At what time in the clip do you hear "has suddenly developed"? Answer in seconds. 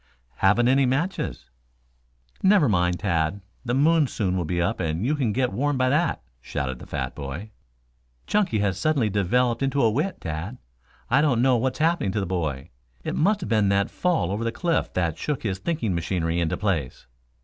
8.61-9.61